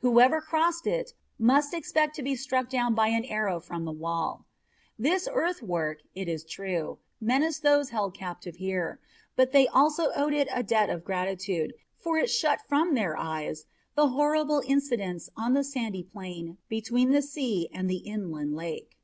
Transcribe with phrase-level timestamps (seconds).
[0.00, 4.44] Whoever crossed it must expect to be struck down by an arrow from the wall.
[4.98, 8.98] This earthwork, it is true, menaced those held captive here,
[9.36, 13.66] but they also owed it a debt of gratitude, for it shut from their eyes
[13.94, 18.98] the horrible incidents on the sandy plain between the sea and the inland lake.